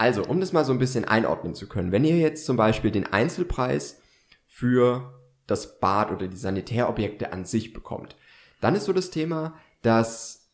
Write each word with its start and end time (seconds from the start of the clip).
Also, 0.00 0.22
um 0.22 0.38
das 0.38 0.52
mal 0.52 0.64
so 0.64 0.72
ein 0.72 0.78
bisschen 0.78 1.04
einordnen 1.04 1.56
zu 1.56 1.68
können, 1.68 1.90
wenn 1.90 2.04
ihr 2.04 2.16
jetzt 2.16 2.46
zum 2.46 2.56
Beispiel 2.56 2.92
den 2.92 3.06
Einzelpreis 3.06 4.00
für 4.46 5.12
das 5.48 5.80
Bad 5.80 6.12
oder 6.12 6.28
die 6.28 6.36
Sanitärobjekte 6.36 7.32
an 7.32 7.44
sich 7.44 7.72
bekommt, 7.72 8.14
dann 8.60 8.76
ist 8.76 8.84
so 8.84 8.92
das 8.92 9.10
Thema, 9.10 9.54
dass 9.82 10.48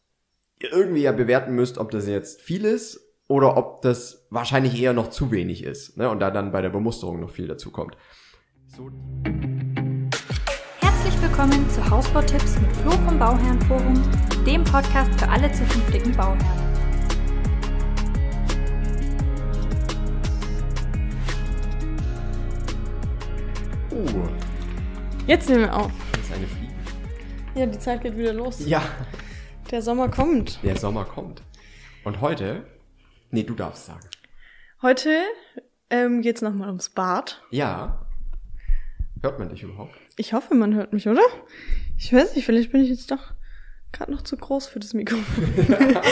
ihr 0.60 0.72
irgendwie 0.72 1.02
ja 1.02 1.12
bewerten 1.12 1.54
müsst, 1.54 1.76
ob 1.76 1.90
das 1.90 2.06
jetzt 2.06 2.40
viel 2.40 2.64
ist 2.64 3.00
oder 3.28 3.58
ob 3.58 3.82
das 3.82 4.26
wahrscheinlich 4.30 4.80
eher 4.80 4.94
noch 4.94 5.10
zu 5.10 5.30
wenig 5.30 5.62
ist. 5.62 5.98
Ne? 5.98 6.08
Und 6.08 6.20
da 6.20 6.30
dann 6.30 6.50
bei 6.50 6.62
der 6.62 6.70
Bemusterung 6.70 7.20
noch 7.20 7.30
viel 7.30 7.46
dazu 7.46 7.70
kommt. 7.70 7.98
So. 8.66 8.90
Herzlich 10.80 11.22
willkommen 11.22 11.68
zu 11.68 11.90
Hausbautipps 11.90 12.58
mit 12.60 12.74
Flo 12.76 12.92
vom 12.92 13.18
Bauherrenforum, 13.18 14.02
dem 14.46 14.64
Podcast 14.64 15.12
für 15.20 15.28
alle 15.28 15.52
zukünftigen 15.52 16.16
Bauherren. 16.16 16.63
Jetzt 25.26 25.48
nehmen 25.48 25.62
wir 25.62 25.74
auf. 25.74 25.90
das 26.12 26.20
ist 26.22 26.32
eine 26.32 26.46
Fliege. 26.46 26.72
Ja, 27.54 27.66
die 27.66 27.78
Zeit 27.78 28.02
geht 28.02 28.16
wieder 28.16 28.32
los. 28.32 28.64
Ja, 28.66 28.82
Der 29.70 29.80
Sommer 29.80 30.08
kommt. 30.10 30.58
der 30.62 30.76
Sommer 30.76 31.04
kommt. 31.04 31.42
Und 32.04 32.20
heute, 32.20 32.66
nee, 33.30 33.42
du 33.44 33.54
darfst 33.54 33.86
sagen. 33.86 34.06
Heute 34.82 35.22
ähm, 35.88 36.20
geht's 36.20 36.42
nochmal 36.42 36.68
ums 36.68 36.90
Bad. 36.90 37.40
Ja. 37.50 38.06
Hört 39.22 39.38
man 39.38 39.48
dich 39.48 39.62
überhaupt? 39.62 39.94
Ich 40.16 40.34
hoffe, 40.34 40.54
man 40.54 40.74
hört 40.74 40.92
mich, 40.92 41.08
oder? 41.08 41.22
Ich 41.96 42.12
weiß 42.12 42.36
nicht, 42.36 42.44
vielleicht 42.44 42.72
bin 42.72 42.82
ich 42.82 42.90
jetzt 42.90 43.10
doch 43.10 43.32
gerade 43.92 44.12
noch 44.12 44.22
zu 44.22 44.36
groß 44.36 44.66
für 44.66 44.80
das 44.80 44.92
Mikrofon. 44.92 45.54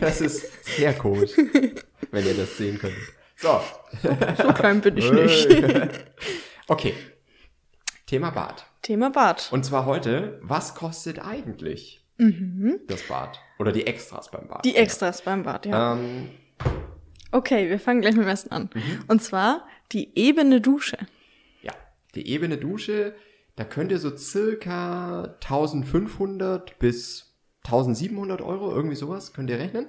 Das 0.00 0.20
ist 0.20 0.64
sehr 0.76 0.92
komisch, 0.94 1.30
wenn 2.10 2.26
ihr 2.26 2.34
das 2.34 2.56
sehen 2.56 2.78
könnt. 2.78 2.96
So. 3.36 3.60
so 4.02 4.52
klein 4.52 4.80
bin 4.80 4.96
ich 4.96 5.12
nicht. 5.12 5.48
Okay. 6.66 6.94
Thema 8.06 8.30
Bad. 8.30 8.66
Thema 8.82 9.10
Bad. 9.10 9.48
Und 9.52 9.64
zwar 9.64 9.86
heute, 9.86 10.38
was 10.42 10.74
kostet 10.74 11.18
eigentlich 11.24 12.04
das 12.86 13.02
Bad? 13.08 13.38
Oder 13.58 13.72
die 13.72 13.86
Extras 13.86 14.30
beim 14.30 14.48
Bad? 14.48 14.64
Mhm. 14.64 14.70
Die 14.70 14.76
Extras 14.76 15.22
beim 15.22 15.42
Bad, 15.42 15.66
ja. 15.66 15.94
Ähm, 15.94 16.28
Okay, 17.34 17.70
wir 17.70 17.80
fangen 17.80 18.02
gleich 18.02 18.14
mit 18.14 18.24
dem 18.24 18.28
ersten 18.28 18.52
an. 18.52 18.68
Mhm. 18.74 19.04
Und 19.08 19.22
zwar 19.22 19.66
die 19.92 20.16
ebene 20.18 20.60
Dusche. 20.60 20.98
ja, 21.62 21.72
die 22.14 22.28
ebene 22.28 22.58
Dusche, 22.58 23.14
da 23.56 23.64
könnt 23.64 23.90
ihr 23.90 23.98
so 23.98 24.14
circa 24.16 25.34
1500 25.40 26.78
bis 26.78 27.34
1700 27.64 28.42
Euro, 28.42 28.74
irgendwie 28.74 28.96
sowas, 28.96 29.32
könnt 29.32 29.48
ihr 29.48 29.58
rechnen. 29.58 29.86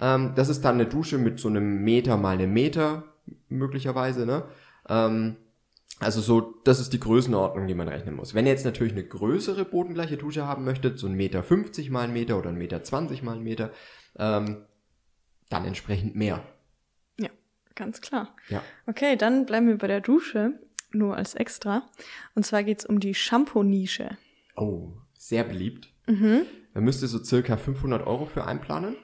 Ähm, 0.00 0.32
das 0.36 0.48
ist 0.48 0.64
dann 0.64 0.76
eine 0.76 0.86
Dusche 0.86 1.18
mit 1.18 1.40
so 1.40 1.48
einem 1.48 1.82
Meter 1.82 2.16
mal 2.16 2.34
einem 2.34 2.52
Meter, 2.52 3.02
möglicherweise, 3.48 4.24
ne? 4.24 4.44
Ähm, 4.88 5.36
also 6.00 6.20
so, 6.20 6.54
das 6.64 6.78
ist 6.78 6.92
die 6.92 7.00
Größenordnung, 7.00 7.66
die 7.66 7.74
man 7.74 7.88
rechnen 7.88 8.14
muss. 8.14 8.34
Wenn 8.34 8.46
ihr 8.46 8.52
jetzt 8.52 8.64
natürlich 8.64 8.92
eine 8.92 9.04
größere 9.04 9.64
bodengleiche 9.64 10.16
Dusche 10.16 10.46
haben 10.46 10.64
möchtet, 10.64 10.98
so 10.98 11.08
ein 11.08 11.14
Meter 11.14 11.42
50 11.42 11.90
mal 11.90 12.02
ein 12.02 12.12
Meter 12.12 12.38
oder 12.38 12.50
ein 12.50 12.58
Meter 12.58 12.84
20 12.84 13.22
mal 13.22 13.36
ein 13.36 13.42
Meter, 13.42 13.72
ähm, 14.16 14.64
dann 15.48 15.64
entsprechend 15.64 16.14
mehr. 16.14 16.44
Ja, 17.18 17.30
ganz 17.74 18.00
klar. 18.00 18.36
Ja. 18.48 18.62
Okay, 18.86 19.16
dann 19.16 19.44
bleiben 19.44 19.66
wir 19.66 19.78
bei 19.78 19.88
der 19.88 20.00
Dusche, 20.00 20.60
nur 20.92 21.16
als 21.16 21.34
extra. 21.34 21.88
Und 22.34 22.46
zwar 22.46 22.62
geht's 22.62 22.86
um 22.86 23.00
die 23.00 23.14
Shampoo-Nische. 23.14 24.16
Oh, 24.56 24.92
sehr 25.14 25.44
beliebt. 25.44 25.92
Mhm. 26.06 26.42
Man 26.74 26.84
müsste 26.84 27.08
so 27.08 27.22
circa 27.22 27.56
500 27.56 28.06
Euro 28.06 28.26
für 28.26 28.44
einplanen. 28.44 28.96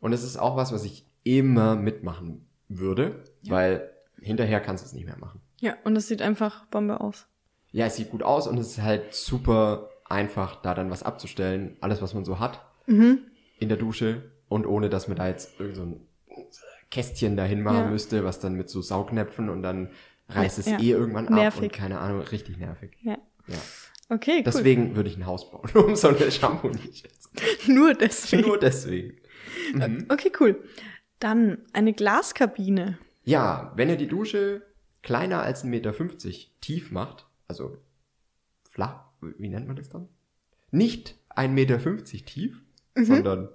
Und 0.00 0.10
das 0.10 0.24
ist 0.24 0.36
auch 0.36 0.56
was, 0.56 0.72
was 0.72 0.84
ich 0.84 1.06
immer 1.22 1.76
mitmachen 1.76 2.48
würde, 2.68 3.24
weil 3.44 3.90
hinterher 4.20 4.60
kannst 4.60 4.84
du 4.84 4.86
es 4.86 4.92
nicht 4.92 5.06
mehr 5.06 5.18
machen. 5.18 5.40
Ja, 5.60 5.76
und 5.84 5.96
es 5.96 6.08
sieht 6.08 6.22
einfach 6.22 6.66
Bombe 6.66 7.00
aus. 7.00 7.26
Ja, 7.72 7.86
es 7.86 7.96
sieht 7.96 8.10
gut 8.10 8.22
aus 8.22 8.46
und 8.46 8.58
es 8.58 8.68
ist 8.72 8.82
halt 8.82 9.14
super 9.14 9.90
einfach, 10.08 10.56
da 10.62 10.74
dann 10.74 10.90
was 10.90 11.02
abzustellen. 11.02 11.76
Alles, 11.80 12.02
was 12.02 12.14
man 12.14 12.24
so 12.24 12.38
hat 12.38 12.60
Mhm. 12.86 13.18
in 13.58 13.68
der 13.68 13.78
Dusche 13.78 14.30
und 14.48 14.66
ohne, 14.66 14.88
dass 14.90 15.08
man 15.08 15.16
da 15.16 15.26
jetzt 15.28 15.58
irgend 15.58 15.76
so 15.76 15.82
ein 15.82 16.00
Kästchen 16.90 17.36
dahin 17.36 17.62
machen 17.62 17.78
Ja. 17.78 17.90
müsste, 17.90 18.24
was 18.24 18.38
dann 18.40 18.54
mit 18.54 18.68
so 18.68 18.82
Saugnäpfen 18.82 19.48
und 19.48 19.62
dann 19.62 19.90
reißt 20.28 20.58
es 20.58 20.66
Ja. 20.66 20.78
eh 20.78 20.90
irgendwann 20.90 21.26
ab 21.28 21.34
Nervig. 21.34 21.62
und 21.62 21.72
keine 21.72 21.98
Ahnung, 21.98 22.20
richtig 22.20 22.58
nervig. 22.58 22.96
Ja. 23.02 23.16
Ja. 23.48 23.56
Okay, 24.10 24.36
cool. 24.38 24.42
Deswegen 24.44 24.96
würde 24.96 25.08
ich 25.08 25.16
ein 25.16 25.26
Haus 25.26 25.50
bauen, 25.50 25.68
um 25.74 25.96
so 25.96 26.08
eine 26.08 26.30
Shampoo 26.30 26.68
nicht 26.68 27.08
Nur 27.66 27.94
deswegen. 27.94 28.46
Nur 28.46 28.58
deswegen. 28.58 29.16
Mhm. 29.72 30.06
Okay, 30.10 30.30
cool. 30.38 30.62
Dann 31.18 31.58
eine 31.72 31.92
Glaskabine. 31.94 32.98
Ja, 33.24 33.72
wenn 33.76 33.88
ihr 33.88 33.96
die 33.96 34.06
Dusche 34.06 34.62
kleiner 35.04 35.42
als 35.42 35.64
1,50 35.64 35.66
Meter 35.68 35.94
tief 36.60 36.90
macht, 36.90 37.26
also 37.46 37.76
flach, 38.68 39.04
wie 39.20 39.48
nennt 39.48 39.68
man 39.68 39.76
das 39.76 39.88
dann? 39.88 40.08
Nicht 40.72 41.16
1,50 41.36 41.48
Meter 41.48 41.78
tief, 42.26 42.60
sondern 42.96 43.48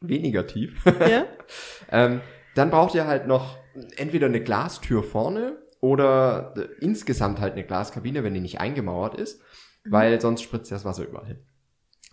weniger 0.00 0.46
tief, 0.46 0.84
Ja? 0.84 1.26
ähm, 1.90 2.20
dann 2.54 2.70
braucht 2.70 2.94
ihr 2.94 3.06
halt 3.06 3.26
noch 3.26 3.56
entweder 3.96 4.26
eine 4.26 4.42
Glastür 4.42 5.02
vorne 5.02 5.56
oder 5.80 6.54
insgesamt 6.80 7.40
halt 7.40 7.52
eine 7.52 7.64
Glaskabine, 7.64 8.24
wenn 8.24 8.34
die 8.34 8.40
nicht 8.40 8.60
eingemauert 8.60 9.14
ist, 9.14 9.40
weil 9.84 10.20
sonst 10.20 10.42
spritzt 10.42 10.72
das 10.72 10.84
Wasser 10.84 11.06
überall 11.06 11.26
hin. 11.26 11.38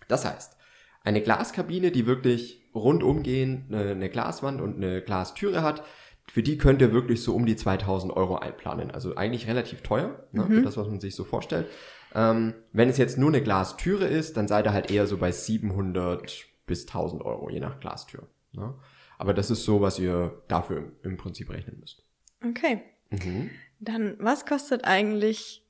Das 0.08 0.24
heißt, 0.24 0.56
eine 1.04 1.22
Glaskabine, 1.22 1.92
die 1.92 2.06
wirklich 2.06 2.64
rundumgehend 2.76 3.74
eine, 3.74 3.92
eine 3.92 4.10
Glaswand 4.10 4.62
und 4.62 4.76
eine 4.76 5.02
Glastüre 5.02 5.64
hat, 5.64 5.84
für 6.28 6.44
die 6.44 6.58
könnt 6.58 6.82
ihr 6.82 6.92
wirklich 6.92 7.22
so 7.22 7.36
um 7.36 7.46
die 7.46 7.56
2000 7.56 8.12
Euro 8.14 8.38
einplanen. 8.38 8.92
Also 8.92 9.16
eigentlich 9.16 9.48
relativ 9.48 9.82
teuer, 9.82 10.28
ne, 10.32 10.46
für 10.48 10.62
das, 10.62 10.78
was 10.78 10.88
man 10.88 11.00
sich 11.00 11.16
so 11.16 11.24
vorstellt. 11.24 11.68
Ähm, 12.14 12.54
wenn 12.74 12.90
es 12.90 12.98
jetzt 12.98 13.18
nur 13.18 13.30
eine 13.30 13.42
Glastüre 13.42 14.06
ist, 14.06 14.38
dann 14.38 14.48
seid 14.48 14.66
ihr 14.66 14.74
halt 14.74 14.90
eher 14.90 15.06
so 15.06 15.18
bei 15.18 15.32
700 15.32 16.46
bis 16.66 16.88
1000 16.88 17.24
Euro, 17.24 17.50
je 17.50 17.60
nach 17.60 17.80
Glastür. 17.80 18.28
Ne? 18.54 18.74
Aber 19.18 19.34
das 19.34 19.52
ist 19.52 19.64
so, 19.66 19.82
was 19.82 20.00
ihr 20.00 20.42
dafür 20.48 20.78
im, 20.78 20.92
im 21.04 21.18
Prinzip 21.18 21.50
rechnen 21.50 21.80
müsst. 21.80 22.04
Okay. 22.44 22.82
Mhm. 23.10 23.50
Dann, 23.80 24.16
was 24.20 24.46
kostet 24.46 24.86
eigentlich 24.86 25.66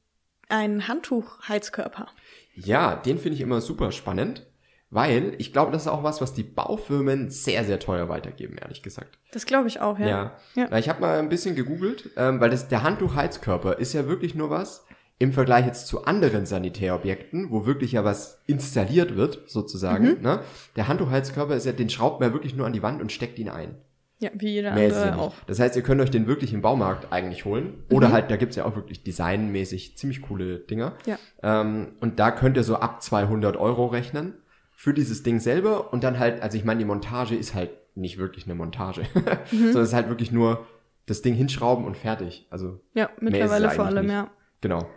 ein 0.49 0.87
Handtuchheizkörper? 0.87 2.07
Ja, 2.53 2.95
den 2.95 3.17
finde 3.17 3.35
ich 3.35 3.41
immer 3.41 3.61
super 3.61 3.91
spannend, 3.91 4.45
weil 4.89 5.35
ich 5.39 5.51
glaube, 5.51 5.71
das 5.71 5.83
ist 5.83 5.87
auch 5.87 6.03
was, 6.03 6.21
was 6.21 6.33
die 6.33 6.43
Baufirmen 6.43 7.29
sehr, 7.29 7.63
sehr 7.63 7.79
teuer 7.79 8.07
weitergeben, 8.09 8.57
ehrlich 8.57 8.81
gesagt. 8.81 9.17
Das 9.31 9.45
glaube 9.45 9.67
ich 9.67 9.81
auch, 9.81 9.99
ja. 9.99 10.07
Ja. 10.07 10.31
Ja. 10.55 10.71
Weil 10.71 10.79
Ich 10.79 10.89
habe 10.89 11.01
mal 11.01 11.19
ein 11.19 11.29
bisschen 11.29 11.55
gegoogelt, 11.55 12.11
ähm, 12.17 12.39
weil 12.39 12.49
das, 12.49 12.67
der 12.67 12.83
Handtuchheizkörper 12.83 13.79
ist 13.79 13.93
ja 13.93 14.07
wirklich 14.07 14.35
nur 14.35 14.49
was 14.49 14.85
im 15.17 15.31
Vergleich 15.31 15.65
jetzt 15.65 15.87
zu 15.87 16.05
anderen 16.05 16.45
Sanitärobjekten, 16.45 17.49
wo 17.49 17.65
wirklich 17.65 17.93
ja 17.93 18.03
was 18.03 18.41
installiert 18.47 19.15
wird, 19.15 19.43
sozusagen. 19.47 20.17
Mhm. 20.17 20.21
Ne? 20.21 20.39
Der 20.75 20.87
Handtuchheizkörper 20.87 21.55
ist 21.55 21.65
ja, 21.65 21.71
den 21.71 21.89
schraubt 21.89 22.19
man 22.19 22.33
wirklich 22.33 22.55
nur 22.55 22.65
an 22.65 22.73
die 22.73 22.83
Wand 22.83 23.01
und 23.01 23.11
steckt 23.11 23.39
ihn 23.39 23.49
ein. 23.49 23.75
Ja, 24.19 24.29
wie 24.33 24.49
jeder 24.49 24.73
Mehr 24.73 24.87
ja 24.87 24.95
andere 24.95 25.11
nicht. 25.11 25.19
auch. 25.19 25.33
Das 25.47 25.59
heißt, 25.59 25.75
ihr 25.75 25.81
könnt 25.81 25.99
euch 26.01 26.11
den 26.11 26.25
wirklich 26.27 26.53
im 26.53 26.61
Baumarkt 26.61 27.11
eigentlich 27.11 27.43
holen. 27.45 27.83
Mhm. 27.89 27.95
Oder 27.97 28.11
halt, 28.11 28.31
da 28.31 28.37
gibt's 28.37 28.55
ja 28.55 28.65
auch 28.65 28.75
wirklich 28.75 29.03
designmäßig 29.03 29.97
ziemlich 29.97 30.21
coole 30.21 30.59
Dinger. 30.59 30.93
Ja. 31.05 31.17
Ähm, 31.43 31.93
und 31.99 32.19
da 32.19 32.31
könnt 32.31 32.55
ihr 32.57 32.63
so 32.63 32.77
ab 32.77 33.01
200 33.01 33.57
Euro 33.57 33.87
rechnen 33.87 34.35
für 34.75 34.93
dieses 34.93 35.23
Ding 35.23 35.39
selber. 35.39 35.91
Und 35.93 36.03
dann 36.03 36.19
halt, 36.19 36.41
also 36.41 36.57
ich 36.57 36.65
meine, 36.65 36.79
die 36.79 36.85
Montage 36.85 37.35
ist 37.35 37.53
halt 37.53 37.71
nicht 37.95 38.17
wirklich 38.17 38.45
eine 38.45 38.55
Montage. 38.55 39.03
Mhm. 39.51 39.57
Sondern 39.67 39.81
es 39.83 39.89
ist 39.89 39.93
halt 39.93 40.09
wirklich 40.09 40.31
nur 40.31 40.65
das 41.05 41.21
Ding 41.21 41.35
hinschrauben 41.35 41.85
und 41.85 41.95
fertig. 41.97 42.47
Also 42.49 42.81
Ja, 42.93 43.09
mittlerweile 43.19 43.69
vor 43.69 43.85
allem, 43.85 44.05
nicht. 44.07 44.13
ja. 44.13 44.31
Genau. 44.61 44.89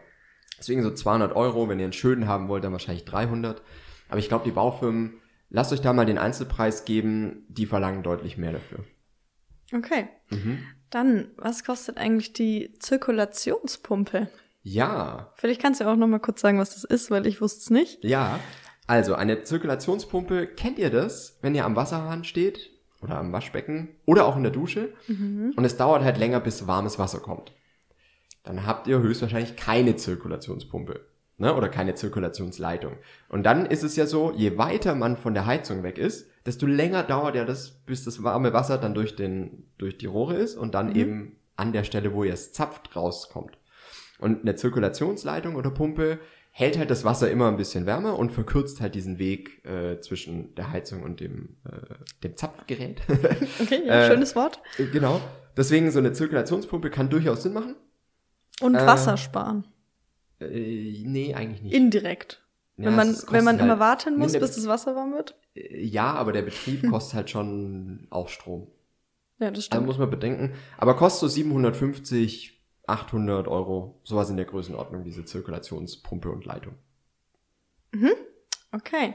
Deswegen 0.59 0.83
so 0.83 0.91
200 0.91 1.37
Euro, 1.37 1.69
wenn 1.69 1.79
ihr 1.79 1.85
einen 1.85 1.93
schönen 1.93 2.27
haben 2.27 2.49
wollt, 2.49 2.65
dann 2.65 2.73
wahrscheinlich 2.73 3.05
300. 3.05 3.63
Aber 4.09 4.19
ich 4.19 4.29
glaube, 4.29 4.45
die 4.45 4.51
Baufirmen, 4.51 5.21
lasst 5.51 5.73
euch 5.73 5.81
da 5.83 5.93
mal 5.93 6.07
den 6.07 6.19
Einzelpreis 6.19 6.85
geben, 6.85 7.45
die 7.49 7.67
verlangen 7.67 8.03
deutlich 8.03 8.39
mehr 8.39 8.53
dafür. 8.53 8.81
Okay. 9.73 10.09
Mhm. 10.31 10.59
Dann, 10.91 11.29
was 11.37 11.63
kostet 11.65 11.99
eigentlich 11.99 12.33
die 12.33 12.73
Zirkulationspumpe? 12.79 14.29
Ja, 14.63 15.33
Vielleicht 15.37 15.61
kannst 15.63 15.81
du 15.81 15.85
auch 15.89 15.97
noch 15.97 16.07
mal 16.07 16.19
kurz 16.19 16.41
sagen, 16.41 16.59
was 16.59 16.75
das 16.75 16.85
ist, 16.85 17.11
weil 17.11 17.27
ich 17.27 17.41
wusste 17.41 17.61
es 17.61 17.71
nicht. 17.71 18.03
ja. 18.05 18.41
Also 18.89 19.15
eine 19.15 19.43
Zirkulationspumpe, 19.43 20.47
kennt 20.47 20.79
ihr 20.79 20.91
das, 20.91 21.39
wenn 21.43 21.55
ihr 21.55 21.67
am 21.67 21.77
Wasserhahn 21.77 22.25
steht 22.25 22.71
oder 23.03 23.19
am 23.19 23.33
Waschbecken 23.33 23.91
oder 24.07 24.25
auch 24.25 24.37
in 24.37 24.43
der 24.43 24.51
Dusche 24.51 24.95
und 25.57 25.65
es 25.65 25.77
dauert 25.77 26.03
halt 26.03 26.17
länger, 26.17 26.41
bis 26.41 26.67
warmes 26.67 26.99
Wasser 26.99 27.21
kommt? 27.21 27.53
Dann 28.45 28.67
habt 28.67 28.87
ihr 28.87 28.99
höchstwahrscheinlich 29.01 29.57
keine 29.57 29.97
Zirkulationspumpe. 29.97 31.05
Ne? 31.37 31.55
Oder 31.55 31.69
keine 31.69 31.95
Zirkulationsleitung. 31.95 32.95
Und 33.29 33.45
dann 33.45 33.67
ist 33.67 33.85
es 33.85 33.95
ja 33.95 34.07
so, 34.07 34.33
je 34.35 34.57
weiter 34.57 34.95
man 34.95 35.19
von 35.19 35.35
der 35.35 35.45
Heizung 35.45 35.83
weg 35.83 35.99
ist, 35.99 36.31
desto 36.47 36.67
länger 36.67 37.03
dauert 37.03 37.37
ja 37.37 37.45
das, 37.45 37.83
bis 37.85 38.05
das 38.05 38.25
warme 38.25 38.55
Wasser 38.55 38.79
dann 38.79 38.95
durch, 38.95 39.17
den, 39.17 39.71
durch 39.77 39.99
die 39.99 40.07
Rohre 40.07 40.37
ist 40.37 40.57
und 40.57 40.75
dann 40.75 40.97
eben 40.97 41.37
an 41.57 41.75
der 41.75 41.85
Stelle, 41.85 42.15
wo 42.15 42.25
ihr 42.25 42.33
es 42.33 42.53
zapft, 42.53 42.97
rauskommt. 42.97 43.59
Und 44.19 44.41
eine 44.41 44.57
Zirkulationsleitung 44.57 45.57
oder 45.57 45.71
Pumpe 45.71 46.19
hält 46.59 46.77
halt 46.77 46.91
das 46.91 47.05
Wasser 47.05 47.31
immer 47.31 47.47
ein 47.49 47.57
bisschen 47.57 47.87
wärmer 47.87 48.19
und 48.19 48.33
verkürzt 48.33 48.81
halt 48.81 48.97
diesen 48.97 49.19
Weg 49.21 49.65
äh, 49.65 50.01
zwischen 50.01 50.55
der 50.57 50.73
Heizung 50.73 51.05
und 51.05 51.21
dem, 51.21 51.57
äh, 51.65 51.95
dem 52.25 52.37
Zapfgerät. 52.37 53.01
Okay, 53.61 53.83
ja, 53.87 54.03
Äh, 54.03 54.11
schönes 54.11 54.35
Wort. 54.35 54.61
genau. 54.93 55.21
Deswegen 55.57 55.91
so 55.93 56.01
eine 56.01 56.13
Zirkulationspumpe 56.13 56.91
kann 56.91 57.11
durchaus 57.11 57.45
Sinn 57.45 57.53
machen. 57.53 57.77
Und 58.61 58.75
äh, 58.75 58.85
Wasser 58.87 59.17
sparen. 59.17 59.67
Äh, 60.41 61.03
nee, 61.05 61.33
eigentlich 61.35 61.63
nicht. 61.63 61.75
Indirekt. 61.75 62.45
Ja, 62.77 62.87
wenn 62.87 62.97
man, 62.97 63.17
wenn 63.31 63.45
man 63.45 63.59
immer 63.61 63.71
halt- 63.71 63.81
warten 63.81 64.19
muss, 64.19 64.33
bis 64.33 64.57
das 64.57 64.67
Wasser 64.67 64.97
warm 64.97 65.13
wird. 65.13 65.37
Äh, 65.55 65.85
Ja, 65.85 66.13
aber 66.15 66.33
der 66.33 66.43
Betrieb 66.43 66.83
kostet 66.91 67.15
halt 67.15 67.31
schon 67.31 68.09
auch 68.11 68.29
Strom. 68.29 68.67
Ja, 69.39 69.53
das 69.53 69.69
Da 69.69 69.77
stimmt. 69.77 69.87
muss 69.87 69.99
man 69.99 70.11
bedenken. 70.11 70.55
Aber 70.77 70.97
kostet 70.97 71.21
so 71.21 71.29
750, 71.29 72.58
800 72.89 73.49
Euro. 73.49 74.01
Sowas 74.05 74.31
in 74.31 74.37
der 74.37 74.47
Größenordnung, 74.47 75.05
diese 75.05 75.25
Zirkulationspumpe 75.25 76.31
und 76.31 76.45
Leitung. 76.45 76.75
Okay. 78.73 79.15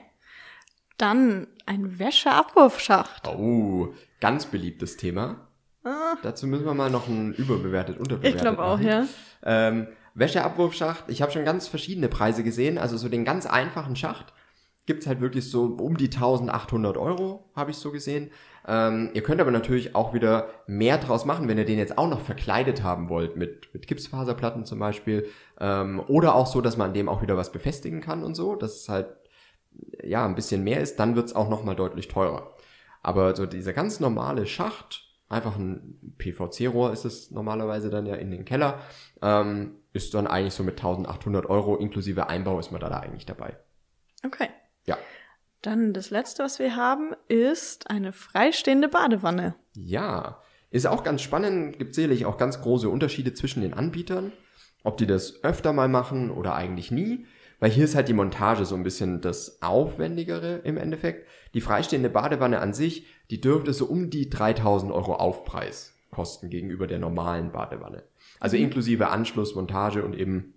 Dann 0.97 1.47
ein 1.65 1.99
Wäscheabwurfschacht. 1.99 3.27
Oh, 3.27 3.93
ganz 4.19 4.45
beliebtes 4.45 4.97
Thema. 4.97 5.47
Ah, 5.83 6.15
Dazu 6.21 6.47
müssen 6.47 6.65
wir 6.65 6.73
mal 6.73 6.89
noch 6.89 7.07
ein 7.07 7.33
überbewertet, 7.33 7.99
unterbewertet 7.99 8.35
ich 8.35 8.41
glaube 8.41 8.63
auch, 8.63 8.79
ja. 8.79 9.05
Ähm, 9.43 9.87
Wäscheabwurfschacht, 10.13 11.05
ich 11.07 11.21
habe 11.21 11.31
schon 11.31 11.43
ganz 11.43 11.67
verschiedene 11.67 12.07
Preise 12.07 12.43
gesehen. 12.43 12.77
Also 12.77 12.97
so 12.97 13.09
den 13.09 13.25
ganz 13.25 13.45
einfachen 13.45 13.95
Schacht 13.95 14.33
gibt's 14.85 15.07
halt 15.07 15.21
wirklich 15.21 15.49
so 15.49 15.63
um 15.65 15.97
die 15.97 16.09
1800 16.09 16.97
Euro, 16.97 17.49
habe 17.55 17.71
ich 17.71 17.77
so 17.77 17.91
gesehen. 17.91 18.31
Ähm, 18.67 19.09
ihr 19.13 19.23
könnt 19.23 19.41
aber 19.41 19.51
natürlich 19.51 19.95
auch 19.95 20.13
wieder 20.13 20.47
mehr 20.67 20.97
draus 20.97 21.25
machen, 21.25 21.47
wenn 21.47 21.57
ihr 21.57 21.65
den 21.65 21.77
jetzt 21.77 21.97
auch 21.97 22.09
noch 22.09 22.21
verkleidet 22.21 22.83
haben 22.83 23.09
wollt, 23.09 23.35
mit, 23.35 23.73
mit 23.73 23.87
Gipsfaserplatten 23.87 24.65
zum 24.65 24.79
Beispiel. 24.79 25.27
Ähm, 25.59 26.01
oder 26.07 26.35
auch 26.35 26.47
so, 26.47 26.61
dass 26.61 26.77
man 26.77 26.89
an 26.89 26.93
dem 26.93 27.09
auch 27.09 27.21
wieder 27.21 27.37
was 27.37 27.51
befestigen 27.51 28.01
kann 28.01 28.23
und 28.23 28.35
so, 28.35 28.55
dass 28.55 28.75
es 28.75 28.89
halt 28.89 29.07
ja 30.03 30.25
ein 30.25 30.35
bisschen 30.35 30.63
mehr 30.63 30.81
ist, 30.81 30.99
dann 30.99 31.15
wird's 31.15 31.35
auch 31.35 31.49
nochmal 31.49 31.75
deutlich 31.75 32.07
teurer. 32.07 32.53
Aber 33.01 33.35
so 33.35 33.45
dieser 33.45 33.73
ganz 33.73 33.99
normale 33.99 34.45
Schacht, 34.45 35.09
einfach 35.29 35.57
ein 35.57 36.15
PVC-Rohr 36.17 36.93
ist 36.93 37.05
es 37.05 37.31
normalerweise 37.31 37.89
dann 37.89 38.05
ja 38.05 38.15
in 38.15 38.31
den 38.31 38.45
Keller, 38.45 38.79
ähm, 39.21 39.75
ist 39.91 40.13
dann 40.13 40.27
eigentlich 40.27 40.53
so 40.53 40.63
mit 40.63 40.75
1800 40.75 41.49
Euro 41.49 41.75
inklusive 41.75 42.27
Einbau 42.27 42.59
ist 42.59 42.71
man 42.71 42.81
da, 42.81 42.89
da 42.89 42.99
eigentlich 42.99 43.25
dabei. 43.25 43.57
Okay. 44.25 44.47
Ja. 44.85 44.97
Dann 45.61 45.93
das 45.93 46.09
letzte, 46.09 46.43
was 46.43 46.59
wir 46.59 46.75
haben, 46.75 47.13
ist 47.27 47.89
eine 47.89 48.11
freistehende 48.11 48.89
Badewanne. 48.89 49.55
Ja, 49.73 50.41
ist 50.71 50.87
auch 50.87 51.03
ganz 51.03 51.21
spannend, 51.21 51.77
gibt 51.77 51.95
sicherlich 51.95 52.25
auch 52.25 52.37
ganz 52.37 52.61
große 52.61 52.89
Unterschiede 52.89 53.33
zwischen 53.33 53.61
den 53.61 53.73
Anbietern, 53.73 54.33
ob 54.83 54.97
die 54.97 55.07
das 55.07 55.43
öfter 55.43 55.71
mal 55.71 55.87
machen 55.87 56.31
oder 56.31 56.55
eigentlich 56.55 56.91
nie, 56.91 57.25
weil 57.59 57.71
hier 57.71 57.85
ist 57.85 57.95
halt 57.95 58.09
die 58.09 58.13
Montage 58.13 58.65
so 58.65 58.75
ein 58.75 58.83
bisschen 58.83 59.21
das 59.21 59.61
Aufwendigere 59.61 60.61
im 60.65 60.75
Endeffekt. 60.77 61.29
Die 61.53 61.61
freistehende 61.61 62.09
Badewanne 62.09 62.59
an 62.59 62.73
sich, 62.73 63.05
die 63.29 63.39
dürfte 63.39 63.71
so 63.71 63.85
um 63.85 64.09
die 64.09 64.29
3000 64.29 64.91
Euro 64.91 65.13
Aufpreis 65.13 65.93
kosten 66.11 66.49
gegenüber 66.49 66.87
der 66.87 66.99
normalen 66.99 67.51
Badewanne. 67.51 68.03
Also 68.39 68.57
inklusive 68.57 69.09
Anschluss, 69.09 69.55
Montage 69.55 70.03
und 70.03 70.15
eben 70.15 70.53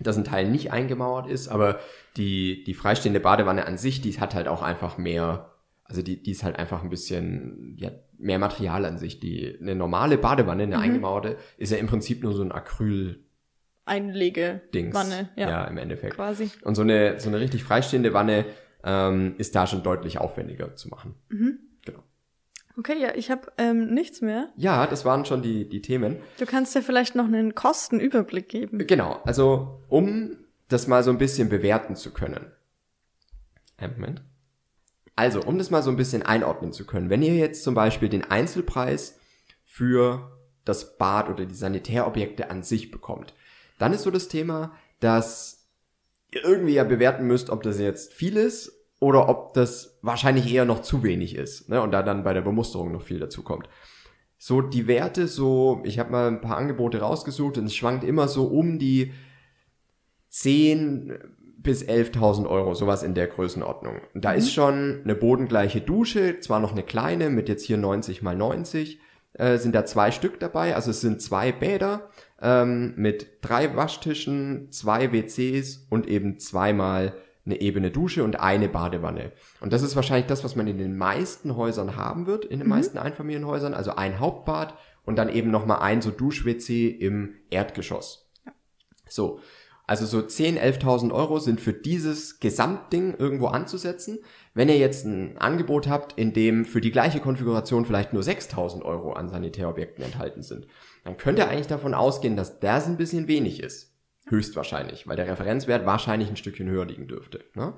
dass 0.00 0.16
ein 0.16 0.24
Teil 0.24 0.48
nicht 0.48 0.72
eingemauert 0.72 1.26
ist, 1.28 1.48
aber 1.48 1.80
die, 2.16 2.64
die 2.64 2.74
freistehende 2.74 3.20
Badewanne 3.20 3.66
an 3.66 3.78
sich, 3.78 4.00
die 4.00 4.18
hat 4.20 4.34
halt 4.34 4.48
auch 4.48 4.62
einfach 4.62 4.98
mehr, 4.98 5.52
also 5.84 6.02
die, 6.02 6.22
die 6.22 6.30
ist 6.30 6.44
halt 6.44 6.56
einfach 6.56 6.82
ein 6.82 6.90
bisschen, 6.90 7.74
ja, 7.78 7.90
mehr 8.18 8.38
Material 8.38 8.84
an 8.84 8.98
sich. 8.98 9.20
Die, 9.20 9.56
eine 9.60 9.74
normale 9.74 10.18
Badewanne, 10.18 10.64
eine 10.64 10.78
eingemauerte, 10.78 11.36
ist 11.56 11.72
ja 11.72 11.78
im 11.78 11.86
Prinzip 11.86 12.22
nur 12.22 12.32
so 12.32 12.42
ein 12.42 12.52
Acryl-Dings. 12.52 13.24
Einlege 13.86 14.60
Wanne, 14.92 15.30
ja, 15.36 15.48
ja, 15.48 15.64
im 15.64 15.78
Endeffekt. 15.78 16.14
quasi. 16.14 16.50
Und 16.62 16.74
so 16.74 16.82
eine, 16.82 17.18
so 17.20 17.28
eine 17.28 17.40
richtig 17.40 17.64
freistehende 17.64 18.12
Wanne 18.12 18.44
ähm, 18.84 19.34
ist 19.38 19.54
da 19.54 19.66
schon 19.66 19.82
deutlich 19.82 20.18
aufwendiger 20.18 20.76
zu 20.76 20.88
machen. 20.88 21.14
Genau. 21.28 21.58
Okay, 22.78 22.96
ja, 23.00 23.12
ich 23.16 23.30
habe 23.30 23.50
ähm, 23.58 23.92
nichts 23.92 24.20
mehr. 24.20 24.50
Ja, 24.56 24.86
das 24.86 25.04
waren 25.04 25.24
schon 25.24 25.42
die, 25.42 25.68
die 25.68 25.82
Themen. 25.82 26.18
Du 26.38 26.46
kannst 26.46 26.76
dir 26.76 26.82
vielleicht 26.82 27.16
noch 27.16 27.24
einen 27.24 27.56
Kostenüberblick 27.56 28.48
geben. 28.48 28.86
Genau, 28.86 29.20
also 29.24 29.82
um 29.88 30.36
das 30.68 30.86
mal 30.86 31.02
so 31.02 31.10
ein 31.10 31.18
bisschen 31.18 31.48
bewerten 31.48 31.96
zu 31.96 32.12
können. 32.12 32.52
Einen 33.78 33.94
Moment. 33.94 34.22
Also, 35.16 35.42
um 35.42 35.58
das 35.58 35.70
mal 35.70 35.82
so 35.82 35.90
ein 35.90 35.96
bisschen 35.96 36.22
einordnen 36.22 36.72
zu 36.72 36.86
können, 36.86 37.10
wenn 37.10 37.22
ihr 37.22 37.34
jetzt 37.34 37.64
zum 37.64 37.74
Beispiel 37.74 38.08
den 38.08 38.22
Einzelpreis 38.22 39.18
für 39.64 40.38
das 40.64 40.96
Bad 40.96 41.28
oder 41.28 41.46
die 41.46 41.54
Sanitärobjekte 41.54 42.50
an 42.50 42.62
sich 42.62 42.92
bekommt, 42.92 43.34
dann 43.78 43.92
ist 43.92 44.02
so 44.02 44.12
das 44.12 44.28
Thema, 44.28 44.72
dass 45.00 45.66
ihr 46.30 46.44
irgendwie 46.44 46.74
ja 46.74 46.84
bewerten 46.84 47.26
müsst, 47.26 47.50
ob 47.50 47.64
das 47.64 47.80
jetzt 47.80 48.12
viel 48.12 48.36
ist 48.36 48.77
oder 49.00 49.28
ob 49.28 49.54
das 49.54 49.98
wahrscheinlich 50.02 50.52
eher 50.52 50.64
noch 50.64 50.82
zu 50.82 51.02
wenig 51.02 51.36
ist 51.36 51.68
ne? 51.68 51.80
und 51.80 51.92
da 51.92 52.02
dann 52.02 52.24
bei 52.24 52.34
der 52.34 52.40
Bemusterung 52.42 52.92
noch 52.92 53.02
viel 53.02 53.20
dazu 53.20 53.42
kommt. 53.42 53.68
So 54.38 54.60
die 54.60 54.86
Werte, 54.86 55.26
so, 55.26 55.80
ich 55.84 55.98
habe 55.98 56.12
mal 56.12 56.28
ein 56.28 56.40
paar 56.40 56.56
Angebote 56.56 57.00
rausgesucht 57.00 57.58
und 57.58 57.66
es 57.66 57.74
schwankt 57.74 58.04
immer 58.04 58.28
so 58.28 58.46
um 58.46 58.78
die 58.78 59.12
10 60.30 61.18
bis 61.58 61.84
11.000 61.84 62.48
Euro, 62.48 62.74
sowas 62.74 63.02
in 63.02 63.14
der 63.14 63.26
Größenordnung. 63.26 63.96
Und 64.14 64.24
da 64.24 64.32
ist 64.32 64.52
schon 64.52 65.00
eine 65.02 65.16
bodengleiche 65.16 65.80
Dusche, 65.80 66.38
zwar 66.38 66.60
noch 66.60 66.70
eine 66.70 66.84
kleine, 66.84 67.30
mit 67.30 67.48
jetzt 67.48 67.64
hier 67.64 67.78
90 67.78 68.22
mal 68.22 68.36
90, 68.36 69.00
äh, 69.34 69.58
sind 69.58 69.74
da 69.74 69.84
zwei 69.84 70.12
Stück 70.12 70.38
dabei, 70.38 70.74
also 70.76 70.90
es 70.90 71.00
sind 71.00 71.20
zwei 71.20 71.50
Bäder 71.50 72.08
ähm, 72.40 72.94
mit 72.96 73.38
drei 73.40 73.74
Waschtischen, 73.74 74.70
zwei 74.70 75.12
WCs 75.12 75.86
und 75.90 76.06
eben 76.06 76.38
zweimal 76.38 77.14
eine 77.48 77.60
ebene 77.60 77.90
Dusche 77.90 78.22
und 78.22 78.38
eine 78.38 78.68
Badewanne. 78.68 79.32
Und 79.60 79.72
das 79.72 79.82
ist 79.82 79.96
wahrscheinlich 79.96 80.26
das, 80.26 80.44
was 80.44 80.54
man 80.54 80.66
in 80.66 80.78
den 80.78 80.96
meisten 80.96 81.56
Häusern 81.56 81.96
haben 81.96 82.26
wird, 82.26 82.44
in 82.44 82.60
den 82.60 82.68
meisten 82.68 82.98
Einfamilienhäusern, 82.98 83.74
also 83.74 83.96
ein 83.96 84.20
Hauptbad 84.20 84.74
und 85.04 85.16
dann 85.16 85.28
eben 85.28 85.50
nochmal 85.50 85.80
ein 85.80 86.02
so 86.02 86.10
Dusch-WC 86.10 86.88
im 86.88 87.36
Erdgeschoss. 87.50 88.30
So, 89.08 89.40
also 89.86 90.04
so 90.04 90.18
10.000, 90.18 90.60
11.000 90.60 91.12
Euro 91.12 91.38
sind 91.38 91.62
für 91.62 91.72
dieses 91.72 92.40
Gesamtding 92.40 93.14
irgendwo 93.16 93.46
anzusetzen. 93.46 94.18
Wenn 94.52 94.68
ihr 94.68 94.76
jetzt 94.76 95.06
ein 95.06 95.38
Angebot 95.38 95.88
habt, 95.88 96.18
in 96.18 96.34
dem 96.34 96.66
für 96.66 96.82
die 96.82 96.90
gleiche 96.90 97.20
Konfiguration 97.20 97.86
vielleicht 97.86 98.12
nur 98.12 98.22
6.000 98.22 98.82
Euro 98.82 99.14
an 99.14 99.30
Sanitärobjekten 99.30 100.04
enthalten 100.04 100.42
sind, 100.42 100.66
dann 101.04 101.16
könnt 101.16 101.38
ihr 101.38 101.48
eigentlich 101.48 101.68
davon 101.68 101.94
ausgehen, 101.94 102.36
dass 102.36 102.60
das 102.60 102.86
ein 102.86 102.98
bisschen 102.98 103.28
wenig 103.28 103.62
ist. 103.62 103.87
Höchstwahrscheinlich, 104.28 105.06
weil 105.06 105.16
der 105.16 105.28
Referenzwert 105.28 105.86
wahrscheinlich 105.86 106.28
ein 106.28 106.36
Stückchen 106.36 106.68
höher 106.68 106.84
liegen 106.86 107.08
dürfte. 107.08 107.44
Ne? 107.54 107.74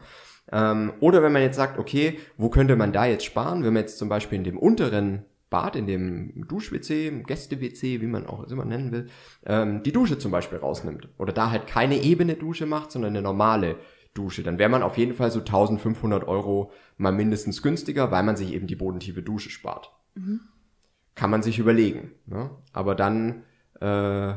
Ähm, 0.52 0.93
oder 1.00 1.23
wenn 1.23 1.32
man 1.32 1.43
jetzt 1.43 1.56
sagt, 1.56 1.79
okay, 1.79 2.19
wo 2.37 2.49
könnte 2.49 2.76
man 2.76 2.93
da 2.93 3.06
jetzt 3.06 3.25
sparen, 3.25 3.62
wenn 3.64 3.73
man 3.73 3.82
jetzt 3.82 3.99
zum 3.99 4.08
Beispiel 4.08 4.38
in 4.38 4.44
dem 4.44 4.58
unteren 4.58 5.25
Bad, 5.50 5.75
in 5.75 5.87
dem 5.87 6.47
Dusch-WC, 6.47 7.08
im 7.08 7.25
Gäste-WC, 7.25 8.00
wie 8.00 8.06
man 8.06 8.26
auch 8.26 8.44
immer 8.44 8.64
nennen 8.64 8.92
will, 8.92 9.09
ähm, 9.45 9.83
die 9.83 9.92
Dusche 9.92 10.19
zum 10.19 10.30
Beispiel 10.30 10.59
rausnimmt. 10.59 11.09
Oder 11.19 11.33
da 11.33 11.50
halt 11.50 11.66
keine 11.66 11.97
ebene 12.02 12.35
Dusche 12.35 12.66
macht, 12.66 12.92
sondern 12.92 13.11
eine 13.11 13.23
normale 13.23 13.76
Dusche. 14.14 14.42
Dann 14.42 14.59
wäre 14.59 14.71
man 14.71 14.83
auf 14.83 14.97
jeden 14.97 15.14
Fall 15.14 15.30
so 15.30 15.40
1500 15.40 16.26
Euro 16.26 16.73
mal 16.97 17.12
mindestens 17.12 17.62
günstiger, 17.62 18.11
weil 18.11 18.23
man 18.23 18.37
sich 18.37 18.52
eben 18.52 18.66
die 18.66 18.76
bodentiefe 18.76 19.23
Dusche 19.23 19.50
spart. 19.50 19.92
Kann 21.16 21.30
man 21.30 21.42
sich 21.42 21.59
überlegen. 21.59 22.12
Ne? 22.26 22.50
Aber 22.73 22.95
dann, 22.95 23.42
äh, 23.80 24.35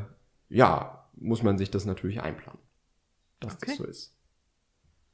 ja, 0.48 1.03
muss 1.16 1.42
man 1.42 1.58
sich 1.58 1.70
das 1.70 1.84
natürlich 1.84 2.20
einplanen. 2.22 2.60
Dass 3.40 3.54
Okay. 3.54 3.64
das 3.68 3.76
so 3.76 3.84
ist. 3.84 4.16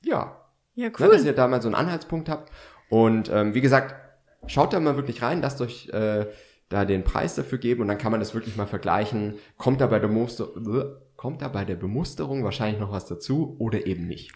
Ja, 0.04 0.47
Ja, 0.75 0.88
ne, 0.88 0.92
cool. 0.99 1.09
dass 1.11 1.25
ihr 1.25 1.35
da 1.35 1.47
mal 1.49 1.61
so 1.62 1.69
einen 1.69 1.75
Anhaltspunkt 1.75 2.28
habt. 2.28 2.50
Und 2.88 3.28
ähm, 3.30 3.54
wie 3.54 3.61
gesagt, 3.61 3.95
schaut 4.47 4.73
da 4.73 4.80
mal 4.80 4.97
wirklich 4.97 5.23
rein, 5.23 5.40
lasst 5.42 5.61
euch 5.61 5.88
äh, 5.90 6.26
da 6.69 6.85
den 6.85 7.04
Preis 7.04 7.35
dafür 7.35 7.59
geben 7.59 7.83
und 7.83 7.88
dann 7.88 7.99
kann 7.99 8.12
man 8.12 8.21
das 8.21 8.35
wirklich 8.35 8.57
mal 8.57 8.66
vergleichen. 8.66 9.38
Kommt 9.57 9.80
da 9.80 9.87
bei 9.88 9.99
der, 9.99 10.09
Muster 10.09 10.49
kommt 11.16 11.42
da 11.42 11.49
bei 11.49 11.64
der 11.64 11.76
Bemusterung 11.76 12.45
wahrscheinlich 12.45 12.80
noch 12.80 12.92
was 12.92 13.07
dazu 13.07 13.57
oder 13.59 13.87
eben 13.87 14.07
nicht. 14.07 14.33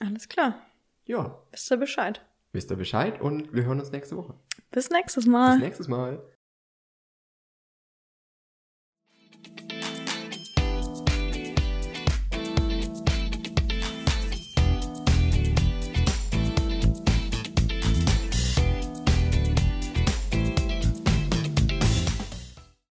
Alles 0.00 0.28
klar. 0.28 0.60
Ja, 1.06 1.42
Wisst 1.52 1.70
ihr 1.72 1.76
Bescheid. 1.78 2.24
wisst 2.52 2.70
ihr 2.70 2.76
Bescheid 2.76 3.20
und 3.20 3.52
wir 3.54 3.64
hören 3.64 3.80
uns 3.80 3.90
nächste 3.92 4.16
Woche. 4.16 4.34
Bis 4.70 4.90
nächstes 4.90 5.26
Mal. 5.26 5.52
Bis 5.54 5.62
nächstes 5.62 5.88
Mal. 5.88 6.22